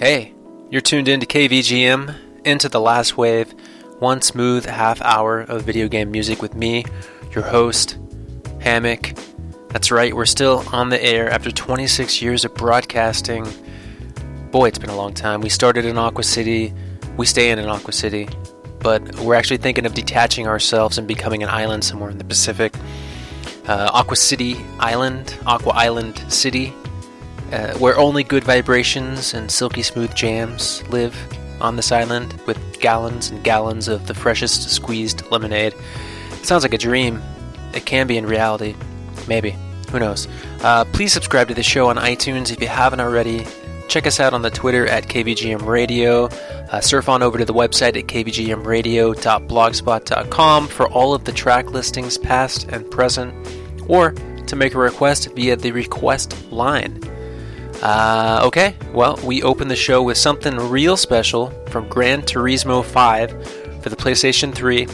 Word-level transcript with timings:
Hey, 0.00 0.32
you're 0.70 0.80
tuned 0.80 1.08
in 1.08 1.20
to 1.20 1.26
KVGM, 1.26 2.16
Into 2.46 2.70
the 2.70 2.80
Last 2.80 3.18
Wave, 3.18 3.52
one 3.98 4.22
smooth 4.22 4.64
half 4.64 4.98
hour 5.02 5.40
of 5.40 5.64
video 5.64 5.88
game 5.88 6.10
music 6.10 6.40
with 6.40 6.54
me, 6.54 6.86
your 7.34 7.44
host, 7.44 7.98
Hammock. 8.60 9.12
That's 9.68 9.90
right, 9.90 10.16
we're 10.16 10.24
still 10.24 10.64
on 10.72 10.88
the 10.88 11.04
air 11.04 11.28
after 11.28 11.50
26 11.50 12.22
years 12.22 12.46
of 12.46 12.54
broadcasting. 12.54 13.46
Boy, 14.50 14.68
it's 14.68 14.78
been 14.78 14.88
a 14.88 14.96
long 14.96 15.12
time. 15.12 15.42
We 15.42 15.50
started 15.50 15.84
in 15.84 15.98
Aqua 15.98 16.24
City, 16.24 16.72
we 17.18 17.26
stay 17.26 17.50
in 17.50 17.58
Aqua 17.58 17.92
City, 17.92 18.26
but 18.78 19.02
we're 19.16 19.34
actually 19.34 19.58
thinking 19.58 19.84
of 19.84 19.92
detaching 19.92 20.46
ourselves 20.46 20.96
and 20.96 21.06
becoming 21.06 21.42
an 21.42 21.50
island 21.50 21.84
somewhere 21.84 22.08
in 22.08 22.16
the 22.16 22.24
Pacific. 22.24 22.74
Uh, 23.66 23.90
Aqua 23.92 24.16
City 24.16 24.56
Island, 24.78 25.36
Aqua 25.44 25.72
Island 25.72 26.24
City, 26.32 26.72
uh, 27.52 27.76
where 27.78 27.98
only 27.98 28.22
good 28.22 28.44
vibrations 28.44 29.34
and 29.34 29.50
silky 29.50 29.82
smooth 29.82 30.14
jams 30.14 30.86
live 30.88 31.16
on 31.60 31.76
this 31.76 31.92
island 31.92 32.32
with 32.46 32.58
gallons 32.80 33.30
and 33.30 33.44
gallons 33.44 33.88
of 33.88 34.06
the 34.06 34.14
freshest 34.14 34.70
squeezed 34.70 35.30
lemonade. 35.30 35.74
It 36.32 36.46
sounds 36.46 36.62
like 36.62 36.74
a 36.74 36.78
dream. 36.78 37.22
It 37.74 37.84
can 37.84 38.06
be 38.06 38.16
in 38.16 38.26
reality. 38.26 38.74
Maybe. 39.28 39.54
Who 39.90 39.98
knows? 39.98 40.26
Uh, 40.62 40.86
please 40.86 41.12
subscribe 41.12 41.48
to 41.48 41.54
the 41.54 41.62
show 41.62 41.88
on 41.88 41.96
iTunes 41.96 42.50
if 42.52 42.60
you 42.60 42.68
haven't 42.68 43.00
already. 43.00 43.46
Check 43.88 44.06
us 44.06 44.20
out 44.20 44.34
on 44.34 44.42
the 44.42 44.50
Twitter 44.50 44.86
at 44.86 45.08
KVGM 45.08 45.66
Radio. 45.66 46.26
Uh, 46.70 46.80
surf 46.80 47.08
on 47.08 47.24
over 47.24 47.38
to 47.38 47.44
the 47.44 47.52
website 47.52 47.96
at 47.96 48.06
kvgmradio.blogspot.com 48.06 50.68
for 50.68 50.88
all 50.90 51.12
of 51.12 51.24
the 51.24 51.32
track 51.32 51.72
listings, 51.72 52.16
past 52.16 52.68
and 52.68 52.88
present, 52.88 53.34
or 53.88 54.12
to 54.46 54.54
make 54.54 54.74
a 54.74 54.78
request 54.78 55.34
via 55.34 55.56
the 55.56 55.72
request 55.72 56.52
line. 56.52 57.00
Uh, 57.82 58.42
okay, 58.44 58.76
well, 58.92 59.18
we 59.24 59.42
open 59.42 59.68
the 59.68 59.76
show 59.76 60.02
with 60.02 60.18
something 60.18 60.56
real 60.56 60.96
special 60.96 61.50
from 61.68 61.88
Gran 61.88 62.22
Turismo 62.22 62.84
5 62.84 63.82
for 63.82 63.88
the 63.88 63.96
PlayStation 63.96 64.54
3. 64.54 64.84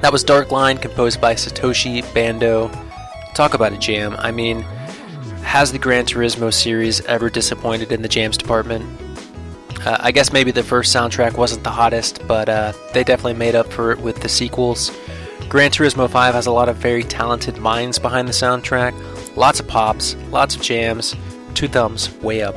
That 0.00 0.10
was 0.10 0.24
Dark 0.24 0.50
Line, 0.50 0.78
composed 0.78 1.20
by 1.20 1.34
Satoshi 1.34 2.02
Bando. 2.14 2.70
Talk 3.34 3.52
about 3.52 3.74
a 3.74 3.76
jam. 3.76 4.16
I 4.18 4.30
mean, 4.30 4.62
has 5.42 5.70
the 5.70 5.78
Gran 5.78 6.06
Turismo 6.06 6.52
series 6.52 7.02
ever 7.02 7.28
disappointed 7.28 7.92
in 7.92 8.00
the 8.00 8.08
jams 8.08 8.38
department? 8.38 8.84
Uh, 9.84 9.98
I 10.00 10.10
guess 10.10 10.32
maybe 10.32 10.50
the 10.50 10.62
first 10.62 10.94
soundtrack 10.94 11.36
wasn't 11.36 11.62
the 11.62 11.70
hottest, 11.70 12.26
but 12.26 12.48
uh, 12.48 12.72
they 12.94 13.04
definitely 13.04 13.34
made 13.34 13.54
up 13.54 13.70
for 13.70 13.92
it 13.92 13.98
with 13.98 14.20
the 14.22 14.28
sequels. 14.28 14.96
Gran 15.48 15.70
Turismo 15.70 16.08
5 16.08 16.34
has 16.34 16.46
a 16.46 16.52
lot 16.52 16.68
of 16.68 16.76
very 16.76 17.02
talented 17.02 17.58
minds 17.58 17.98
behind 17.98 18.28
the 18.28 18.32
soundtrack, 18.32 18.94
lots 19.36 19.60
of 19.60 19.68
pops, 19.68 20.14
lots 20.30 20.56
of 20.56 20.62
jams, 20.62 21.14
two 21.58 21.66
thumbs 21.66 22.14
way 22.22 22.40
up. 22.40 22.54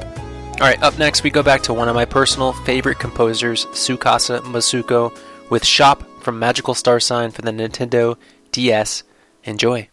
Alright, 0.62 0.84
up 0.84 1.00
next 1.00 1.24
we 1.24 1.32
go 1.32 1.42
back 1.42 1.64
to 1.64 1.74
one 1.74 1.90
of 1.90 1.96
my 1.96 2.06
personal 2.06 2.54
favorite 2.54 3.00
composers, 3.00 3.66
Tsukasa 3.66 4.42
Masuko, 4.42 5.18
with 5.50 5.66
Shop 5.66 6.08
from 6.22 6.38
Magical 6.38 6.76
Star 6.76 7.00
Sign 7.00 7.32
for 7.32 7.42
the 7.42 7.50
Nintendo 7.50 8.16
DS. 8.52 9.02
Enjoy. 9.44 9.91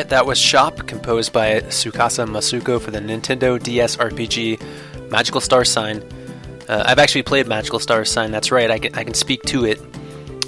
Alright, 0.00 0.08
that 0.08 0.24
was 0.24 0.38
Shop, 0.38 0.86
composed 0.86 1.30
by 1.30 1.60
Tsukasa 1.60 2.26
Masuko 2.26 2.80
for 2.80 2.90
the 2.90 3.00
Nintendo 3.00 3.62
DS 3.62 3.98
RPG 3.98 5.10
Magical 5.10 5.42
Star 5.42 5.62
Sign. 5.62 6.02
Uh, 6.70 6.84
I've 6.86 6.98
actually 6.98 7.22
played 7.22 7.46
Magical 7.46 7.78
Star 7.78 8.02
Sign, 8.06 8.30
that's 8.30 8.50
right, 8.50 8.70
I 8.70 8.78
can, 8.78 8.94
I 8.94 9.04
can 9.04 9.12
speak 9.12 9.42
to 9.42 9.66
it. 9.66 9.78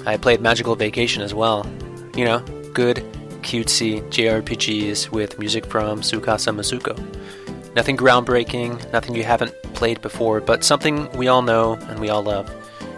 I 0.07 0.17
played 0.17 0.41
Magical 0.41 0.75
Vacation 0.75 1.21
as 1.21 1.35
well. 1.35 1.67
You 2.15 2.25
know, 2.25 2.39
good, 2.73 3.05
cutesy 3.43 4.01
JRPGs 4.09 5.11
with 5.11 5.37
music 5.37 5.67
from 5.67 6.01
Tsukasa 6.01 6.51
Masuko. 6.51 6.97
Nothing 7.75 7.95
groundbreaking, 7.95 8.91
nothing 8.91 9.13
you 9.13 9.23
haven't 9.23 9.53
played 9.75 10.01
before, 10.01 10.41
but 10.41 10.63
something 10.63 11.11
we 11.11 11.27
all 11.27 11.43
know 11.43 11.73
and 11.73 11.99
we 11.99 12.09
all 12.09 12.23
love. 12.23 12.51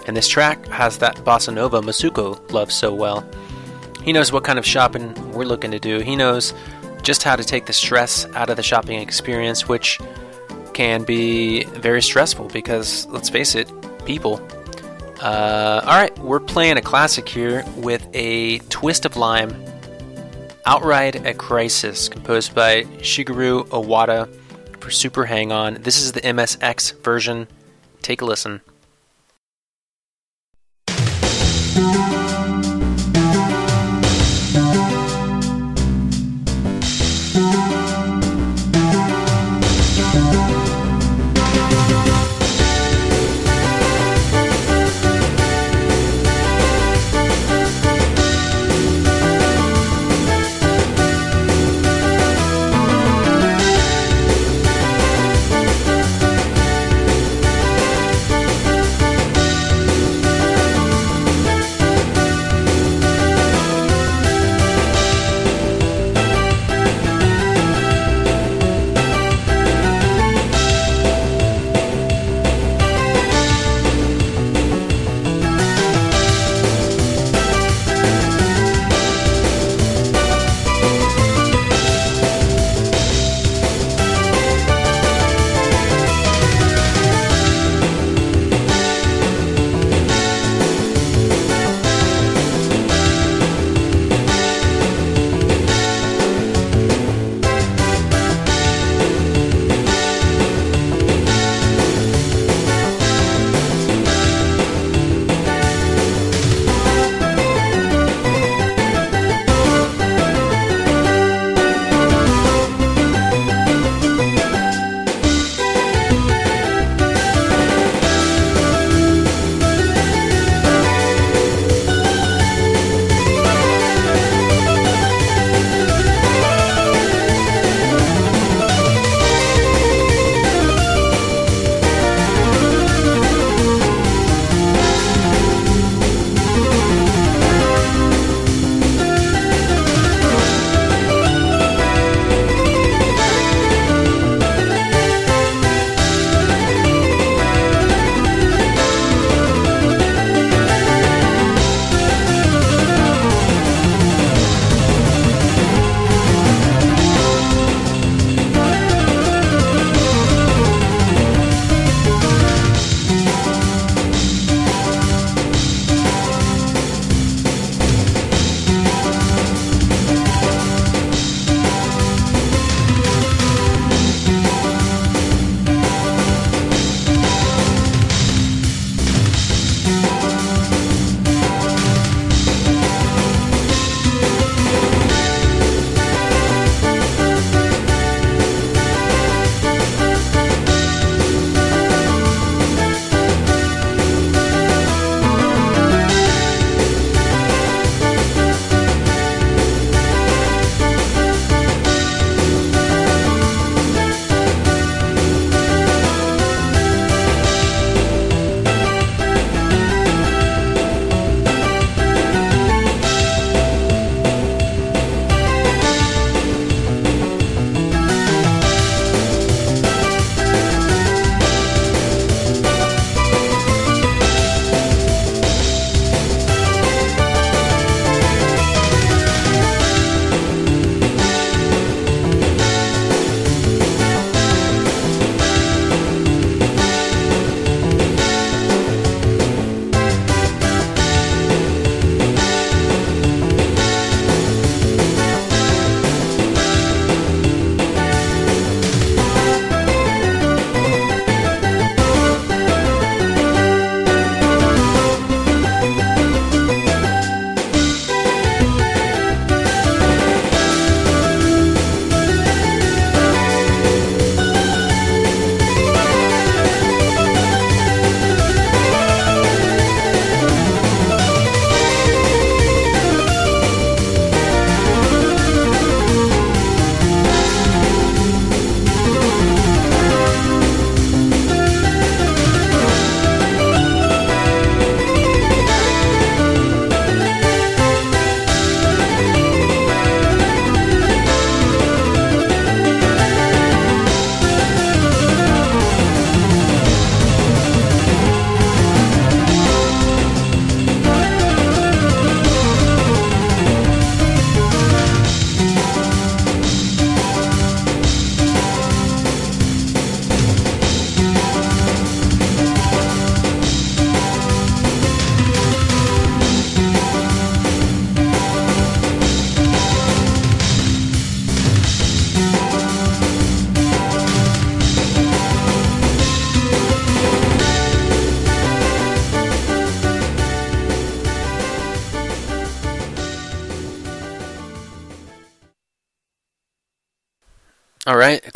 And 0.07 0.16
this 0.16 0.30
track 0.30 0.66
has 0.68 1.00
that 1.00 1.18
bossa 1.18 1.54
nova 1.54 1.81
Masuko 1.81 2.50
loves 2.54 2.74
so 2.74 2.94
well. 2.94 3.30
He 4.06 4.13
knows 4.13 4.31
what 4.31 4.44
kind 4.44 4.60
of 4.60 4.66
shopping 4.68 5.16
we're 5.31 5.46
looking 5.46 5.72
to 5.72 5.80
do. 5.80 5.98
He 5.98 6.16
knows 6.16 6.54
just 7.02 7.24
how 7.24 7.36
to 7.36 7.44
take 7.44 7.66
the 7.66 7.74
stress 7.74 8.28
out 8.36 8.52
of 8.52 8.56
the 8.56 8.62
shopping 8.62 9.00
experience, 9.00 9.68
which 9.68 10.00
can 10.75 11.04
be 11.04 11.63
very 11.63 12.04
stressful 12.04 12.50
because, 12.50 13.07
let's 13.07 13.30
face 13.30 13.56
it, 13.56 13.68
people. 14.06 14.40
Uh, 15.22 15.81
Alright, 15.84 16.18
we're 16.19 16.40
playing 16.40 16.78
a 16.78 16.84
classic 16.84 17.28
here 17.28 17.66
with 17.78 18.07
a 18.13 18.60
twist 18.69 19.06
of 19.06 19.18
lime. 19.18 19.52
Outride 20.68 21.25
a 21.25 21.34
Crisis, 21.34 22.07
composed 22.07 22.54
by 22.54 22.84
Shigeru 23.00 23.68
Owada 23.69 24.31
for 24.81 24.92
Super 24.92 25.25
Hang 25.25 25.52
On. 25.52 25.81
This 25.81 26.00
is 26.00 26.12
the 26.12 26.22
MSX 26.22 27.02
version. 27.02 27.48
Take 28.04 28.22
a 28.22 28.25
listen. 28.25 28.62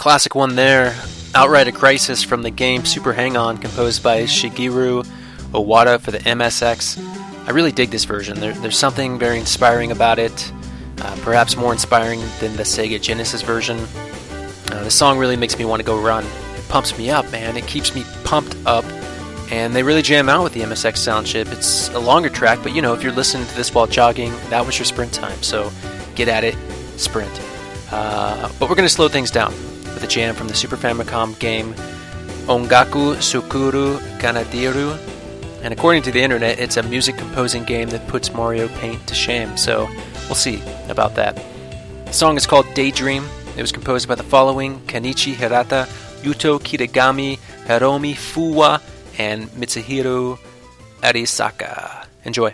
Classic 0.09 0.33
one 0.33 0.55
there. 0.55 0.95
Outride 1.35 1.67
a 1.67 1.71
Crisis 1.71 2.23
from 2.23 2.41
the 2.41 2.49
game 2.49 2.83
Super 2.83 3.13
Hang 3.13 3.37
On, 3.37 3.59
composed 3.59 4.01
by 4.01 4.23
Shigeru 4.23 5.05
Owada 5.51 6.01
for 6.01 6.09
the 6.09 6.17
MSX. 6.17 6.97
I 7.47 7.51
really 7.51 7.71
dig 7.71 7.91
this 7.91 8.05
version. 8.05 8.39
There, 8.39 8.53
there's 8.53 8.75
something 8.75 9.19
very 9.19 9.37
inspiring 9.37 9.91
about 9.91 10.17
it, 10.17 10.51
uh, 10.97 11.15
perhaps 11.21 11.55
more 11.55 11.71
inspiring 11.71 12.21
than 12.39 12.55
the 12.55 12.63
Sega 12.63 12.99
Genesis 12.99 13.43
version. 13.43 13.77
Uh, 14.71 14.83
the 14.83 14.89
song 14.89 15.19
really 15.19 15.35
makes 15.35 15.59
me 15.59 15.65
want 15.65 15.79
to 15.79 15.85
go 15.85 16.01
run. 16.01 16.25
It 16.25 16.67
pumps 16.69 16.97
me 16.97 17.11
up, 17.11 17.31
man. 17.31 17.55
It 17.55 17.67
keeps 17.67 17.93
me 17.93 18.03
pumped 18.23 18.55
up. 18.65 18.85
And 19.51 19.75
they 19.75 19.83
really 19.83 20.01
jam 20.01 20.27
out 20.27 20.43
with 20.43 20.53
the 20.53 20.61
MSX 20.61 20.97
sound 20.97 21.27
chip. 21.27 21.49
It's 21.51 21.89
a 21.89 21.99
longer 21.99 22.29
track, 22.29 22.57
but 22.63 22.73
you 22.73 22.81
know, 22.81 22.95
if 22.95 23.03
you're 23.03 23.13
listening 23.13 23.45
to 23.45 23.55
this 23.55 23.75
while 23.75 23.85
jogging, 23.85 24.33
that 24.49 24.65
was 24.65 24.79
your 24.79 24.85
sprint 24.85 25.13
time. 25.13 25.43
So 25.43 25.71
get 26.15 26.27
at 26.27 26.43
it, 26.43 26.55
sprint. 26.97 27.39
Uh, 27.91 28.51
but 28.57 28.69
we're 28.69 28.75
going 28.75 28.87
to 28.87 28.93
slow 28.93 29.07
things 29.07 29.29
down 29.29 29.53
a 30.03 30.07
jam 30.07 30.35
from 30.35 30.47
the 30.47 30.53
Super 30.53 30.77
Famicom 30.77 31.37
game 31.39 31.73
Ongaku 32.49 33.15
Sukuru 33.17 33.99
Kanadiru. 34.19 34.97
And 35.63 35.73
according 35.73 36.03
to 36.03 36.11
the 36.11 36.21
internet, 36.21 36.59
it's 36.59 36.77
a 36.77 36.83
music 36.83 37.17
composing 37.17 37.63
game 37.63 37.89
that 37.89 38.07
puts 38.07 38.33
Mario 38.33 38.67
Paint 38.79 39.05
to 39.07 39.13
shame. 39.13 39.57
So 39.57 39.87
we'll 40.27 40.35
see 40.35 40.61
about 40.87 41.15
that. 41.15 41.35
The 42.05 42.13
song 42.13 42.37
is 42.37 42.47
called 42.47 42.65
Daydream. 42.73 43.23
It 43.55 43.61
was 43.61 43.71
composed 43.71 44.07
by 44.07 44.15
the 44.15 44.23
following 44.23 44.79
Kenichi 44.87 45.35
Hirata, 45.35 45.87
Yuto 46.21 46.59
Kitagami, 46.59 47.37
Hiromi 47.65 48.13
Fuwa, 48.13 48.81
and 49.19 49.49
Mitsuhiro 49.49 50.39
Arisaka. 51.01 52.05
Enjoy. 52.23 52.53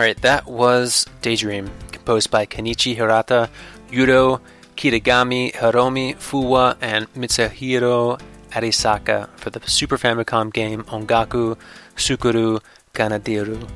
Alright, 0.00 0.22
that 0.22 0.46
was 0.46 1.04
Daydream, 1.20 1.70
composed 1.92 2.30
by 2.30 2.46
Kenichi 2.46 2.96
Hirata, 2.96 3.50
Yuto 3.90 4.40
Kitagami, 4.74 5.52
Hiromi 5.52 6.16
Fuwa, 6.16 6.78
and 6.80 7.12
Mitsuhiro 7.12 8.18
Arisaka 8.50 9.28
for 9.36 9.50
the 9.50 9.60
Super 9.68 9.98
Famicom 9.98 10.50
game 10.54 10.84
Ongaku 10.84 11.58
Sukuru 11.96 12.62
Kanadiru. 12.94 13.68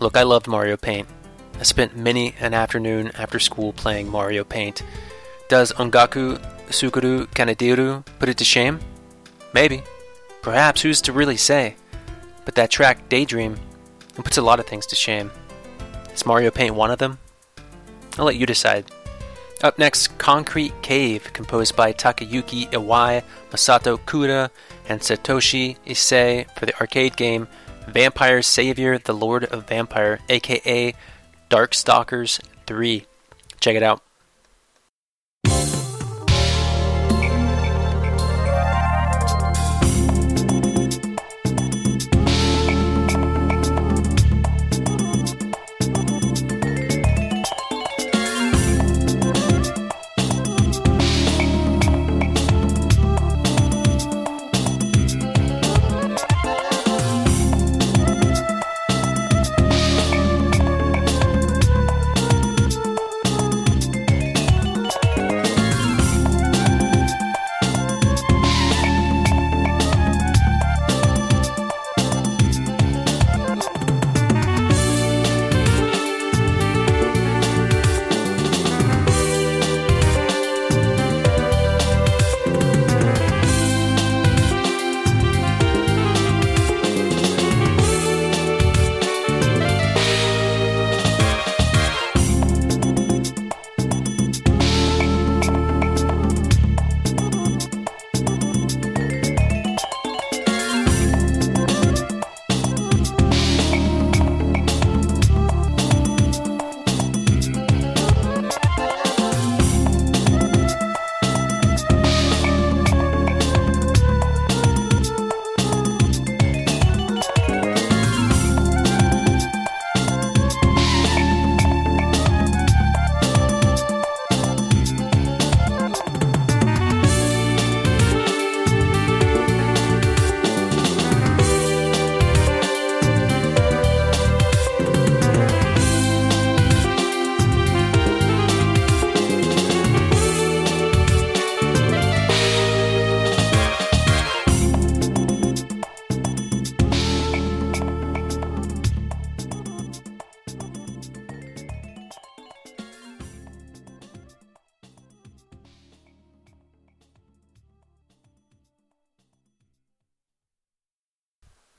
Look, 0.00 0.16
I 0.16 0.24
loved 0.24 0.48
Mario 0.48 0.76
Paint. 0.76 1.06
I 1.60 1.62
spent 1.62 1.96
many 1.96 2.34
an 2.40 2.54
afternoon 2.54 3.12
after 3.14 3.38
school 3.38 3.72
playing 3.72 4.08
Mario 4.08 4.42
Paint. 4.42 4.82
Does 5.48 5.70
Ongaku 5.74 6.40
Sukuru 6.70 7.26
Kanadiru 7.26 8.04
put 8.18 8.28
it 8.28 8.38
to 8.38 8.44
shame? 8.44 8.80
Maybe. 9.54 9.84
Perhaps, 10.42 10.82
who's 10.82 11.00
to 11.02 11.12
really 11.12 11.36
say? 11.36 11.76
But 12.44 12.56
that 12.56 12.72
track, 12.72 13.08
Daydream, 13.08 13.58
puts 14.16 14.38
a 14.38 14.42
lot 14.42 14.58
of 14.58 14.66
things 14.66 14.86
to 14.86 14.96
shame. 14.96 15.30
Is 16.14 16.26
Mario 16.26 16.50
Paint 16.50 16.74
one 16.74 16.90
of 16.90 16.98
them? 16.98 17.18
I'll 18.18 18.24
let 18.24 18.36
you 18.36 18.46
decide. 18.46 18.90
Up 19.62 19.78
next, 19.78 20.18
Concrete 20.18 20.72
Cave, 20.82 21.32
composed 21.32 21.76
by 21.76 21.92
Takayuki 21.92 22.68
Iwai, 22.70 23.22
Masato 23.50 23.96
Kuda, 23.96 24.50
and 24.88 25.00
Satoshi 25.00 25.76
Issei 25.86 26.50
for 26.56 26.66
the 26.66 26.78
arcade 26.80 27.16
game 27.16 27.46
Vampire 27.88 28.42
Savior 28.42 28.98
the 28.98 29.12
Lord 29.12 29.44
of 29.44 29.66
Vampire, 29.68 30.20
aka 30.28 30.94
Darkstalkers 31.50 32.40
3. 32.66 33.06
Check 33.60 33.76
it 33.76 33.82
out. 33.82 34.02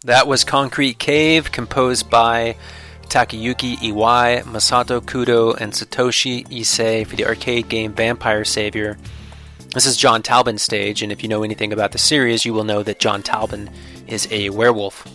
That 0.05 0.27
was 0.27 0.43
Concrete 0.43 0.99
Cave, 0.99 1.53
composed 1.53 2.09
by 2.09 2.57
Takayuki 3.03 3.77
Iwai, 3.77 4.43
Masato 4.43 4.99
Kudo, 4.99 5.55
and 5.55 5.71
Satoshi 5.71 6.45
Issei 6.49 7.07
for 7.07 7.15
the 7.15 7.25
arcade 7.25 7.69
game 7.69 7.93
Vampire 7.93 8.43
Savior. 8.43 8.97
This 9.73 9.85
is 9.85 9.95
John 9.95 10.21
Talbot's 10.21 10.61
stage, 10.61 11.03
and 11.03 11.11
if 11.13 11.23
you 11.23 11.29
know 11.29 11.41
anything 11.43 11.71
about 11.71 11.93
the 11.93 11.97
series, 11.97 12.43
you 12.43 12.53
will 12.53 12.65
know 12.65 12.83
that 12.83 12.99
John 12.99 13.23
Talbot 13.23 13.69
is 14.05 14.27
a 14.29 14.49
werewolf 14.49 15.07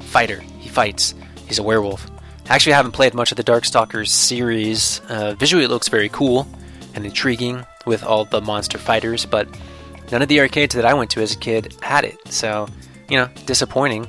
fighter. 0.00 0.40
He 0.60 0.70
fights. 0.70 1.12
He's 1.46 1.58
a 1.58 1.62
werewolf. 1.62 2.10
Actually, 2.48 2.72
I 2.72 2.76
haven't 2.76 2.92
played 2.92 3.12
much 3.12 3.32
of 3.32 3.36
the 3.36 3.44
Darkstalkers 3.44 4.08
series. 4.08 5.02
Uh, 5.10 5.34
visually, 5.34 5.64
it 5.64 5.70
looks 5.70 5.88
very 5.88 6.08
cool 6.08 6.48
and 6.94 7.04
intriguing 7.04 7.66
with 7.84 8.02
all 8.02 8.24
the 8.24 8.40
monster 8.40 8.78
fighters, 8.78 9.26
but 9.26 9.46
none 10.10 10.22
of 10.22 10.28
the 10.28 10.40
arcades 10.40 10.74
that 10.74 10.86
I 10.86 10.94
went 10.94 11.10
to 11.10 11.20
as 11.20 11.34
a 11.34 11.38
kid 11.38 11.76
had 11.82 12.06
it. 12.06 12.16
So, 12.32 12.66
you 13.08 13.16
know, 13.16 13.28
disappointing. 13.46 14.08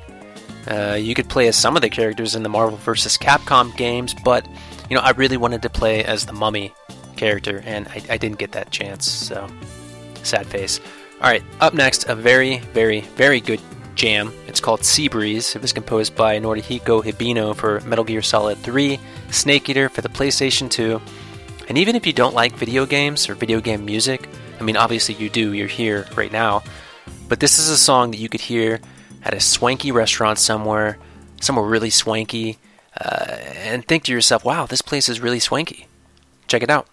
Uh, 0.69 0.97
you 0.99 1.15
could 1.15 1.29
play 1.29 1.47
as 1.47 1.55
some 1.55 1.75
of 1.75 1.81
the 1.81 1.89
characters 1.89 2.35
in 2.35 2.43
the 2.43 2.49
Marvel 2.49 2.77
vs. 2.77 3.17
Capcom 3.17 3.75
games, 3.77 4.13
but 4.25 4.45
you 4.89 4.95
know, 4.95 5.01
I 5.01 5.11
really 5.11 5.37
wanted 5.37 5.61
to 5.61 5.69
play 5.69 6.03
as 6.03 6.25
the 6.25 6.33
Mummy 6.33 6.73
character, 7.15 7.61
and 7.65 7.87
I, 7.87 8.01
I 8.11 8.17
didn't 8.17 8.37
get 8.37 8.51
that 8.53 8.71
chance. 8.71 9.09
So, 9.09 9.47
sad 10.23 10.45
face. 10.47 10.79
All 11.21 11.29
right, 11.29 11.43
up 11.61 11.73
next, 11.73 12.07
a 12.09 12.15
very, 12.15 12.59
very, 12.59 13.01
very 13.01 13.39
good 13.39 13.59
jam. 13.95 14.31
It's 14.47 14.59
called 14.59 14.85
Sea 14.85 15.07
Breeze. 15.07 15.55
It 15.55 15.61
was 15.61 15.73
composed 15.73 16.15
by 16.15 16.39
Norihiko 16.39 17.03
Hibino 17.03 17.55
for 17.55 17.81
Metal 17.81 18.05
Gear 18.05 18.21
Solid 18.21 18.57
3, 18.59 18.99
Snake 19.31 19.67
Eater 19.67 19.89
for 19.89 20.01
the 20.01 20.09
PlayStation 20.09 20.69
2. 20.69 21.01
And 21.67 21.77
even 21.77 21.95
if 21.95 22.05
you 22.05 22.13
don't 22.13 22.35
like 22.35 22.53
video 22.53 22.85
games 22.85 23.27
or 23.27 23.35
video 23.35 23.59
game 23.59 23.83
music, 23.83 24.29
I 24.59 24.63
mean, 24.63 24.77
obviously 24.77 25.15
you 25.15 25.29
do, 25.29 25.53
you're 25.53 25.67
here 25.67 26.07
right 26.15 26.31
now, 26.31 26.63
but 27.27 27.39
this 27.39 27.59
is 27.59 27.69
a 27.69 27.77
song 27.77 28.11
that 28.11 28.17
you 28.17 28.29
could 28.29 28.41
hear 28.41 28.79
at 29.23 29.33
a 29.33 29.39
swanky 29.39 29.91
restaurant 29.91 30.39
somewhere, 30.39 30.97
somewhere 31.41 31.65
really 31.65 31.89
swanky, 31.89 32.57
uh, 32.99 33.37
and 33.55 33.87
think 33.87 34.03
to 34.05 34.11
yourself, 34.11 34.43
wow, 34.43 34.65
this 34.65 34.81
place 34.81 35.09
is 35.09 35.19
really 35.19 35.39
swanky. 35.39 35.87
Check 36.47 36.63
it 36.63 36.69
out. 36.69 36.87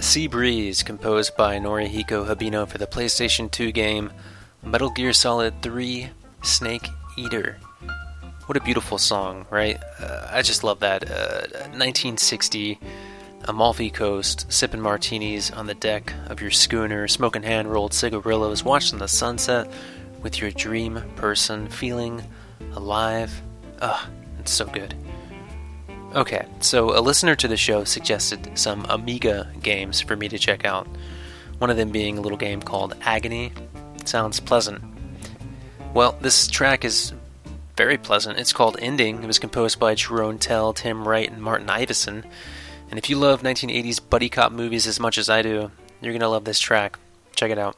Sea 0.00 0.28
Breeze, 0.28 0.82
composed 0.84 1.36
by 1.36 1.58
Norihiko 1.58 2.26
Hibino 2.26 2.68
for 2.68 2.78
the 2.78 2.86
PlayStation 2.86 3.50
2 3.50 3.72
game 3.72 4.12
Metal 4.64 4.90
Gear 4.90 5.12
Solid 5.12 5.60
3 5.60 6.10
Snake 6.42 6.88
Eater. 7.16 7.58
What 8.46 8.56
a 8.56 8.62
beautiful 8.62 8.96
song, 8.98 9.44
right? 9.50 9.78
Uh, 10.00 10.28
I 10.30 10.42
just 10.42 10.62
love 10.62 10.80
that. 10.80 11.10
Uh, 11.10 11.48
1960 11.74 12.78
Amalfi 13.44 13.90
Coast, 13.90 14.50
sipping 14.52 14.80
martinis 14.80 15.50
on 15.50 15.66
the 15.66 15.74
deck 15.74 16.12
of 16.28 16.40
your 16.40 16.50
schooner, 16.50 17.08
smoking 17.08 17.42
hand 17.42 17.70
rolled 17.70 17.92
cigarillos, 17.92 18.64
watching 18.64 18.98
the 18.98 19.08
sunset 19.08 19.70
with 20.22 20.40
your 20.40 20.50
dream 20.52 21.02
person, 21.16 21.68
feeling 21.68 22.22
alive. 22.74 23.42
Ugh, 23.80 24.08
it's 24.38 24.52
so 24.52 24.66
good. 24.66 24.94
Okay, 26.14 26.46
so 26.60 26.98
a 26.98 27.02
listener 27.02 27.36
to 27.36 27.48
the 27.48 27.56
show 27.56 27.84
suggested 27.84 28.58
some 28.58 28.86
Amiga 28.88 29.52
games 29.62 30.00
for 30.00 30.16
me 30.16 30.28
to 30.28 30.38
check 30.38 30.64
out. 30.64 30.88
One 31.58 31.68
of 31.68 31.76
them 31.76 31.90
being 31.90 32.16
a 32.16 32.22
little 32.22 32.38
game 32.38 32.62
called 32.62 32.94
Agony. 33.02 33.52
Sounds 34.06 34.40
pleasant. 34.40 34.82
Well, 35.92 36.16
this 36.22 36.48
track 36.48 36.84
is 36.84 37.12
very 37.76 37.98
pleasant. 37.98 38.38
It's 38.38 38.54
called 38.54 38.78
Ending. 38.80 39.22
It 39.22 39.26
was 39.26 39.38
composed 39.38 39.78
by 39.78 39.94
Jeroen 39.94 40.40
Tel, 40.40 40.72
Tim 40.72 41.06
Wright, 41.06 41.30
and 41.30 41.42
Martin 41.42 41.68
Iveson. 41.68 42.24
And 42.90 42.98
if 42.98 43.10
you 43.10 43.18
love 43.18 43.42
1980s 43.42 44.00
buddy 44.08 44.30
cop 44.30 44.50
movies 44.50 44.86
as 44.86 44.98
much 44.98 45.18
as 45.18 45.28
I 45.28 45.42
do, 45.42 45.70
you're 46.00 46.12
going 46.12 46.20
to 46.20 46.28
love 46.28 46.44
this 46.44 46.58
track. 46.58 46.98
Check 47.36 47.50
it 47.50 47.58
out. 47.58 47.76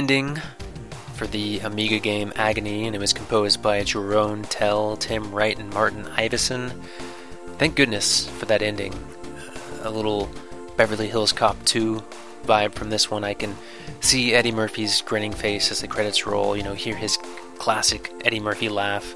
Ending 0.00 0.40
for 1.12 1.26
the 1.26 1.58
Amiga 1.58 1.98
game 1.98 2.32
Agony, 2.34 2.86
and 2.86 2.96
it 2.96 2.98
was 2.98 3.12
composed 3.12 3.60
by 3.60 3.82
Jeroen 3.82 4.46
Tel, 4.48 4.96
Tim 4.96 5.30
Wright, 5.30 5.58
and 5.58 5.70
Martin 5.74 6.04
Iveson. 6.04 6.72
Thank 7.58 7.76
goodness 7.76 8.26
for 8.26 8.46
that 8.46 8.62
ending. 8.62 8.94
A 9.82 9.90
little 9.90 10.30
Beverly 10.78 11.06
Hills 11.06 11.34
Cop 11.34 11.62
2 11.66 12.02
vibe 12.46 12.72
from 12.72 12.88
this 12.88 13.10
one. 13.10 13.24
I 13.24 13.34
can 13.34 13.54
see 14.00 14.32
Eddie 14.32 14.52
Murphy's 14.52 15.02
grinning 15.02 15.34
face 15.34 15.70
as 15.70 15.82
the 15.82 15.86
credits 15.86 16.26
roll, 16.26 16.56
you 16.56 16.62
know, 16.62 16.72
hear 16.72 16.96
his 16.96 17.18
classic 17.58 18.10
Eddie 18.24 18.40
Murphy 18.40 18.70
laugh. 18.70 19.14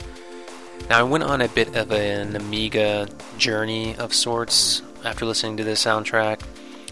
Now, 0.91 1.01
I 1.01 1.03
went 1.05 1.25
on 1.25 1.41
a 1.41 1.49
bit 1.49 1.75
of 1.75 1.93
an 1.93 2.37
Amiga 2.37 3.09
journey 3.39 3.97
of 3.97 4.13
sorts 4.13 4.83
after 5.03 5.25
listening 5.25 5.57
to 5.57 5.65
this 5.65 5.83
soundtrack. 5.83 6.43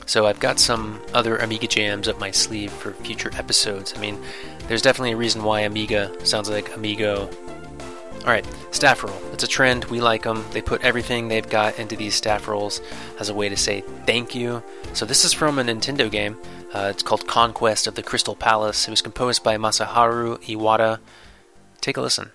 So 0.06 0.26
I've 0.26 0.40
got 0.40 0.58
some 0.58 1.00
other 1.14 1.36
Amiga 1.38 1.66
jams 1.66 2.08
up 2.08 2.18
my 2.18 2.30
sleeve 2.30 2.72
for 2.72 2.92
future 2.92 3.30
episodes. 3.34 3.94
I 3.96 4.00
mean, 4.00 4.20
there's 4.68 4.82
definitely 4.82 5.12
a 5.12 5.16
reason 5.16 5.42
why 5.42 5.60
Amiga 5.60 6.12
sounds 6.26 6.50
like 6.50 6.74
Amigo. 6.74 7.30
Alright, 8.20 8.46
staff 8.70 9.02
roll. 9.02 9.16
It's 9.32 9.42
a 9.42 9.48
trend. 9.48 9.86
We 9.86 10.00
like 10.00 10.22
them. 10.22 10.44
They 10.52 10.62
put 10.62 10.82
everything 10.82 11.26
they've 11.26 11.48
got 11.48 11.78
into 11.78 11.96
these 11.96 12.14
staff 12.14 12.46
rolls 12.46 12.80
as 13.18 13.28
a 13.28 13.34
way 13.34 13.48
to 13.48 13.56
say 13.56 13.80
thank 14.06 14.34
you. 14.34 14.62
So 14.92 15.04
this 15.04 15.24
is 15.24 15.32
from 15.32 15.58
a 15.58 15.64
Nintendo 15.64 16.10
game. 16.10 16.38
Uh, 16.72 16.88
it's 16.90 17.02
called 17.02 17.26
Conquest 17.26 17.86
of 17.86 17.96
the 17.96 18.02
Crystal 18.02 18.36
Palace. 18.36 18.86
It 18.86 18.90
was 18.90 19.02
composed 19.02 19.42
by 19.42 19.56
Masaharu 19.56 20.38
Iwata. 20.44 21.00
Take 21.80 21.96
a 21.96 22.00
listen. 22.00 22.30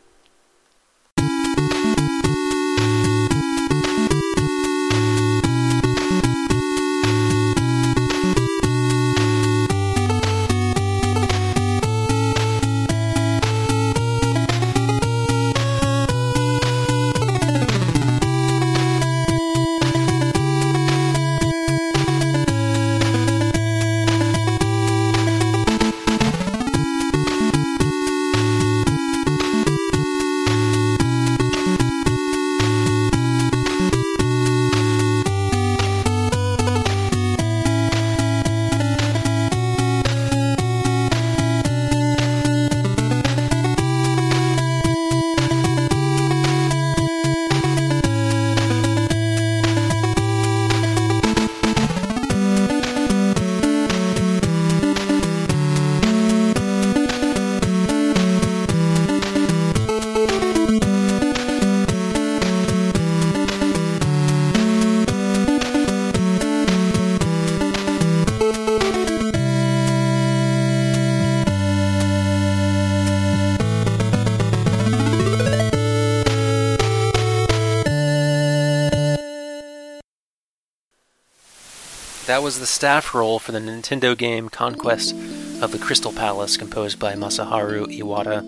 That 82.28 82.44
was 82.44 82.60
the 82.60 82.66
staff 82.66 83.16
roll 83.16 83.40
for 83.40 83.54
the 83.54 83.60
Nintendo 83.60 84.16
game 84.16 84.50
Conquest 84.50 85.14
of 85.62 85.72
the 85.72 85.80
Crystal 85.80 86.12
Palace, 86.12 86.58
composed 86.58 87.00
by 87.00 87.14
Masaharu 87.14 87.86
Iwata. 87.86 88.44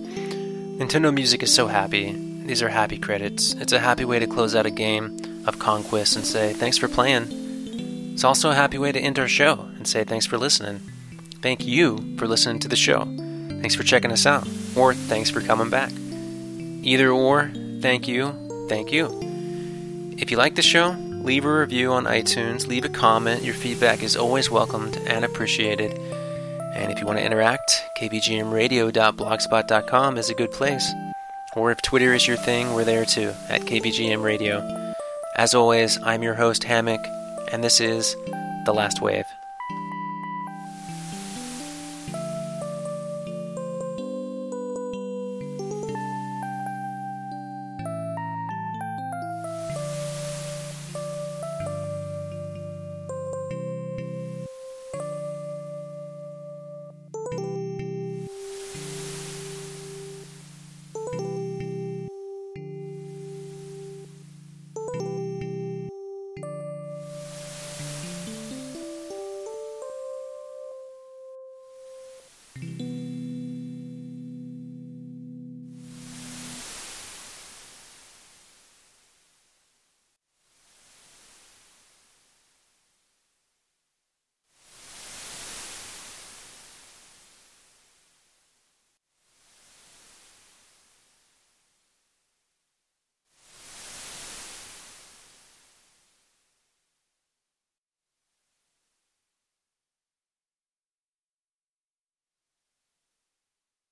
Nintendo 0.77 1.13
Music 1.13 1.41
is 1.43 1.53
so 1.53 1.67
happy. 1.67 2.11
These 2.45 2.61
are 2.61 2.67
happy 2.67 2.97
credits. 2.97 3.53
It's 3.53 3.71
a 3.71 3.79
happy 3.79 4.03
way 4.03 4.19
to 4.19 4.27
close 4.27 4.53
out 4.53 4.65
a 4.65 4.69
game 4.69 5.17
of 5.45 5.59
Conquest 5.59 6.17
and 6.17 6.25
say, 6.25 6.51
thanks 6.51 6.77
for 6.77 6.89
playing. 6.89 7.29
It's 8.13 8.25
also 8.25 8.49
a 8.49 8.55
happy 8.55 8.77
way 8.77 8.91
to 8.91 8.99
end 8.99 9.17
our 9.17 9.29
show 9.29 9.69
and 9.77 9.87
say 9.87 10.03
thanks 10.03 10.25
for 10.25 10.37
listening. 10.37 10.81
Thank 11.41 11.65
you 11.65 12.17
for 12.17 12.27
listening 12.27 12.59
to 12.59 12.67
the 12.67 12.75
show. 12.75 13.05
Thanks 13.05 13.75
for 13.75 13.83
checking 13.83 14.11
us 14.11 14.25
out. 14.25 14.45
Or 14.75 14.93
thanks 14.93 15.29
for 15.29 15.39
coming 15.39 15.69
back. 15.69 15.93
Either 16.83 17.11
or, 17.11 17.49
thank 17.79 18.09
you, 18.09 18.67
thank 18.67 18.91
you. 18.91 19.07
If 20.17 20.31
you 20.31 20.37
like 20.37 20.55
the 20.55 20.61
show, 20.61 20.97
leave 21.23 21.45
a 21.45 21.59
review 21.59 21.93
on 21.93 22.05
iTunes, 22.05 22.67
leave 22.67 22.85
a 22.85 22.89
comment. 22.89 23.43
Your 23.43 23.53
feedback 23.53 24.01
is 24.03 24.17
always 24.17 24.49
welcomed 24.49 24.97
and 25.05 25.23
appreciated. 25.25 25.99
And 26.73 26.91
if 26.91 26.99
you 26.99 27.05
want 27.05 27.19
to 27.19 27.25
interact, 27.25 27.85
kvgmradio.blogspot.com 27.97 30.17
is 30.17 30.29
a 30.29 30.35
good 30.35 30.51
place. 30.51 30.91
Or 31.55 31.71
if 31.71 31.81
Twitter 31.81 32.13
is 32.13 32.27
your 32.27 32.37
thing, 32.37 32.73
we're 32.73 32.85
there 32.85 33.05
too, 33.05 33.33
at 33.49 33.61
kvgmradio. 33.61 34.93
As 35.35 35.55
always, 35.55 36.01
I'm 36.03 36.23
your 36.23 36.35
host, 36.35 36.63
Hammock, 36.63 37.01
and 37.51 37.63
this 37.63 37.79
is 37.79 38.15
The 38.65 38.73
Last 38.73 39.01
Wave. 39.01 39.25